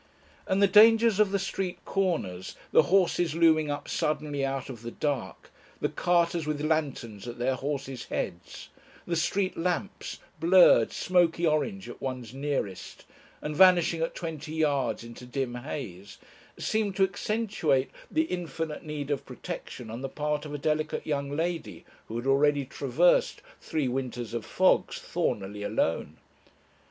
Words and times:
And 0.47 0.63
the 0.63 0.67
dangers 0.67 1.19
of 1.19 1.29
the 1.31 1.37
street 1.37 1.77
corners, 1.85 2.55
the 2.71 2.81
horses 2.89 3.35
looming 3.35 3.69
up 3.69 3.87
suddenly 3.87 4.43
out 4.43 4.67
of 4.67 4.81
the 4.81 4.89
dark, 4.89 5.51
the 5.79 5.89
carters 5.89 6.47
with 6.47 6.59
lanterns 6.65 7.27
at 7.27 7.37
their 7.37 7.53
horses' 7.53 8.05
heads, 8.05 8.69
the 9.05 9.15
street 9.15 9.55
lamps, 9.55 10.17
blurred, 10.39 10.91
smoky 10.91 11.45
orange 11.45 11.87
at 11.87 12.01
one's 12.01 12.33
nearest, 12.33 13.05
and 13.43 13.55
vanishing 13.55 14.01
at 14.01 14.15
twenty 14.15 14.53
yards 14.55 15.03
into 15.03 15.23
dim 15.27 15.53
haze, 15.53 16.17
seemed 16.57 16.95
to 16.95 17.03
accentuate 17.03 17.91
the 18.09 18.23
infinite 18.23 18.83
need 18.83 19.11
of 19.11 19.23
protection 19.23 19.91
on 19.91 20.01
the 20.01 20.09
part 20.09 20.45
of 20.45 20.53
a 20.55 20.57
delicate 20.57 21.05
young 21.05 21.29
lady 21.29 21.85
who 22.07 22.15
had 22.15 22.25
already 22.25 22.65
traversed 22.65 23.43
three 23.59 23.87
winters 23.87 24.33
of 24.33 24.47
fogs, 24.47 24.97
thornily 24.97 25.63
alone. 25.63 26.17